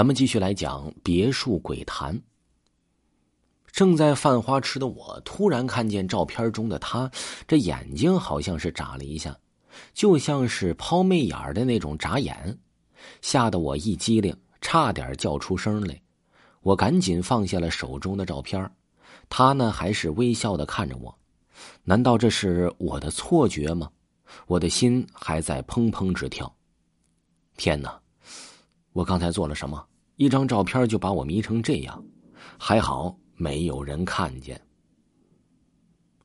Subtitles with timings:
[0.00, 2.18] 咱们继续来讲别墅鬼谈。
[3.70, 7.10] 正在犯花痴的我，突然看见照片中的他，
[7.46, 9.38] 这眼睛好像是眨了一下，
[9.92, 12.58] 就像是抛媚眼的那种眨眼，
[13.20, 16.00] 吓得我一激灵，差点叫出声来。
[16.62, 18.72] 我赶紧放下了手中的照片，
[19.28, 21.14] 他呢还是微笑的看着我。
[21.84, 23.90] 难道这是我的错觉吗？
[24.46, 26.50] 我的心还在砰砰直跳。
[27.58, 27.99] 天哪！
[28.92, 29.86] 我刚才做了什么？
[30.16, 32.04] 一张照片就把我迷成这样，
[32.58, 34.60] 还好没有人看见。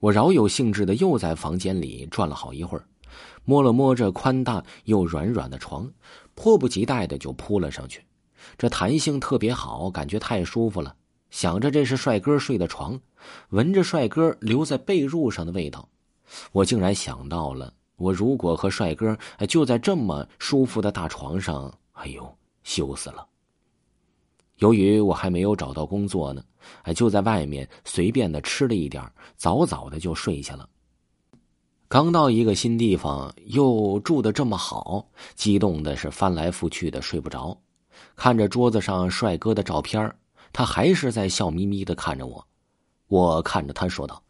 [0.00, 2.84] 我饶有兴致的又在房间里转了好一会儿，
[3.44, 5.90] 摸了摸这宽大又软软的床，
[6.34, 8.04] 迫不及待的就扑了上去。
[8.58, 10.94] 这弹性特别好，感觉太舒服了。
[11.30, 13.00] 想着这是帅哥睡的床，
[13.50, 15.88] 闻着帅哥留在被褥上的味道，
[16.52, 19.16] 我竟然想到了，我如果和帅哥
[19.48, 23.24] 就在这么舒服的大床上，哎呦，羞死了。
[24.56, 26.42] 由于我还没有找到工作呢，
[26.82, 30.68] 哎，就在外面随便的吃了一点，早早的就睡下了。
[31.86, 37.56] 刚到一个新地方，又住的这么好，激动的是翻来覆去的睡不着。
[38.16, 40.12] 看着桌子上帅哥的照片，
[40.52, 42.44] 他还是在笑眯眯的看着我。
[43.06, 44.20] 我看着他说道：“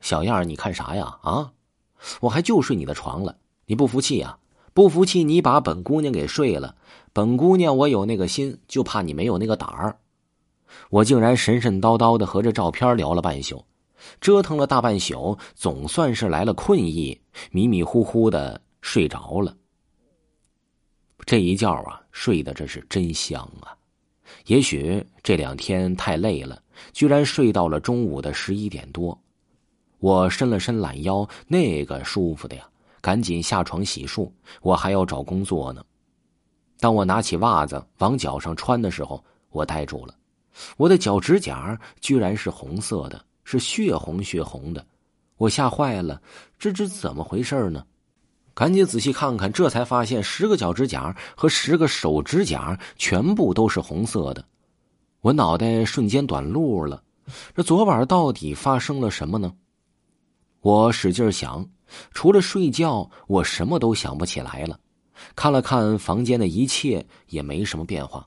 [0.00, 1.18] 小样，你看啥呀？
[1.22, 1.52] 啊，
[2.20, 4.38] 我还就睡你的床了，你不服气呀？
[4.74, 6.76] 不服气，你把本姑娘给睡了。”
[7.14, 9.96] 本姑娘，我有那个心，就怕你没有那个胆儿。
[10.90, 13.64] 我竟然神神叨叨的和这照片聊了半宿，
[14.20, 17.16] 折腾了大半宿，总算是来了困意，
[17.52, 19.56] 迷迷糊糊的睡着了。
[21.24, 23.70] 这一觉啊，睡得这是真香啊！
[24.46, 26.60] 也许这两天太累了，
[26.92, 29.16] 居然睡到了中午的十一点多。
[30.00, 32.68] 我伸了伸懒腰，那个舒服的呀！
[33.04, 35.84] 赶紧下床洗漱，我还要找工作呢。
[36.80, 40.14] 当我拿起袜子往脚上穿的时候，我呆住了。
[40.78, 44.82] 我的脚指甲居然是红色的，是血红血红的，
[45.36, 46.18] 我吓坏了。
[46.58, 47.84] 这这怎么回事呢？
[48.54, 54.42] 赶紧仔细看看，这才发现十个脚指甲和十个手指甲全部都是红色的。
[55.20, 57.02] 我脑袋瞬间短路了。
[57.54, 59.52] 这昨晚到底发生了什么呢？
[60.62, 61.68] 我使劲想，
[62.12, 64.78] 除了睡觉，我什么都想不起来了。
[65.36, 68.26] 看了看房间的一切，也没什么变化。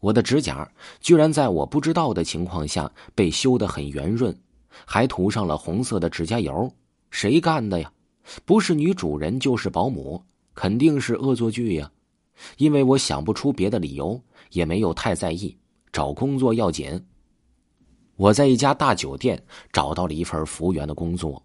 [0.00, 0.70] 我的指甲
[1.00, 4.36] 居然在我不知道的情况下被修得很圆润，
[4.84, 6.70] 还涂上了红色的指甲油。
[7.10, 7.90] 谁干的呀？
[8.44, 10.22] 不是女主人就是保姆，
[10.54, 11.90] 肯定是恶作剧呀！
[12.58, 14.20] 因为我想不出别的理由，
[14.50, 15.56] 也没有太在意。
[15.90, 17.02] 找工作要紧。
[18.16, 19.42] 我在一家大酒店
[19.72, 21.42] 找到了一份服务员的工作，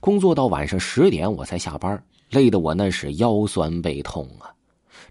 [0.00, 2.02] 工作到晚上十点我才下班。
[2.30, 4.48] 累得我那是腰酸背痛啊！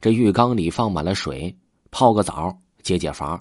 [0.01, 1.55] 这浴缸里放满了水，
[1.91, 3.39] 泡个澡解解乏。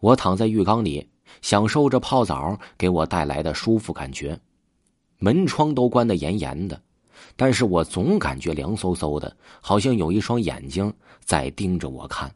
[0.00, 1.08] 我躺在浴缸里，
[1.40, 4.36] 享受着泡澡给我带来的舒服感觉。
[5.20, 6.82] 门窗都关得严严的，
[7.36, 12.28] 但是我总感觉凉飕飕的，好像有一双眼睛在盯着我看。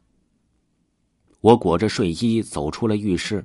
[1.41, 3.45] 我裹着睡衣走出了浴室，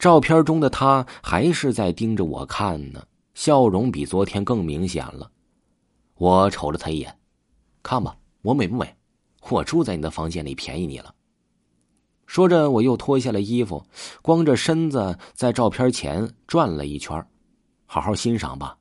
[0.00, 3.04] 照片中的他还是在盯着我看呢，
[3.36, 5.30] 笑容比昨天更明显了。
[6.14, 7.18] 我瞅了他一眼，
[7.82, 8.96] 看吧，我美不美？
[9.50, 11.14] 我住在你的房间里，便宜你了。
[12.24, 13.84] 说着，我又脱下了衣服，
[14.22, 17.22] 光着身子在照片前转了一圈，
[17.84, 18.78] 好好欣赏吧，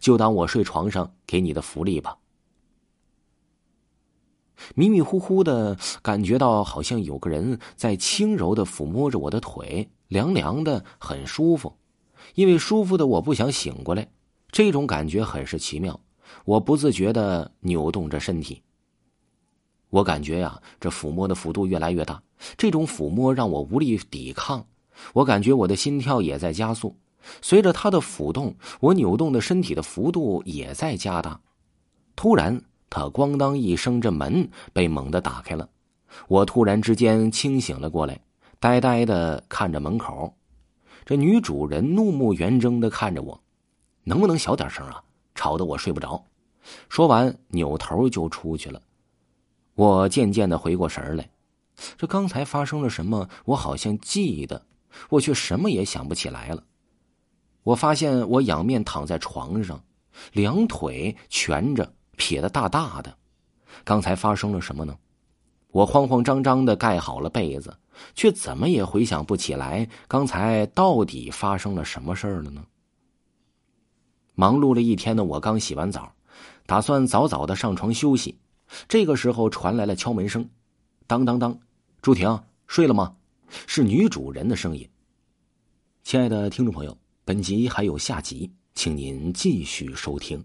[0.00, 2.16] 就当我睡床上给你的福利吧。
[4.74, 11.76] 迷迷糊糊的感觉到，好像有个人在轻柔的抚摸着我的腿，凉凉的，很舒服。
[12.34, 14.08] 因为舒服的，我不想醒过来，
[14.50, 15.98] 这种感觉很是奇妙。
[16.44, 18.62] 我不自觉的扭动着身体。
[19.90, 22.20] 我感觉呀，这抚摸的幅度越来越大，
[22.58, 24.66] 这种抚摸让我无力抵抗。
[25.12, 26.96] 我感觉我的心跳也在加速，
[27.40, 31.40] 随着他的抚动，我扭动的身体的幅度也在加大。
[32.16, 32.60] 突然，
[32.90, 35.68] 他咣当一声，这门被猛地打开了。
[36.28, 38.20] 我突然之间清醒了过来，
[38.58, 40.34] 呆呆的看着门口。
[41.06, 43.40] 这女主人怒目圆睁的看着我，
[44.02, 45.04] 能不能小点声啊？
[45.36, 46.24] 吵得我睡不着，
[46.88, 48.82] 说完扭头就出去了。
[49.76, 51.30] 我渐渐的回过神来，
[51.96, 53.28] 这刚才发生了什么？
[53.44, 54.66] 我好像记得，
[55.08, 56.64] 我却什么也想不起来了。
[57.62, 59.80] 我发现我仰面躺在床上，
[60.32, 63.16] 两腿蜷着，撇得大大的。
[63.84, 64.98] 刚才发生了什么呢？
[65.76, 67.76] 我慌慌张张的盖好了被子，
[68.14, 72.64] 却怎么也回想不起来刚才到底发生了什么事儿了呢？
[74.34, 76.10] 忙碌了一天的我刚洗完澡，
[76.64, 78.38] 打算早早的上床休息。
[78.88, 80.48] 这个时候传来了敲门声，
[81.06, 81.58] 当当当，
[82.00, 83.14] 朱婷睡了吗？
[83.66, 84.88] 是女主人的声音。
[86.02, 90.42] 亲爱的听众朋友，本集还有下集，请您继续收听。